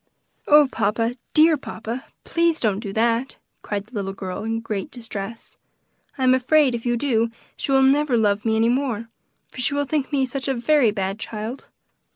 [0.47, 1.15] "Oh, papa!
[1.35, 2.05] dear papa!
[2.23, 5.57] please don't do that!" cried the little girl in great distress.
[6.17, 9.09] "I am afraid if you do she will never love me any more,
[9.51, 11.67] for she will think me such a very bad child."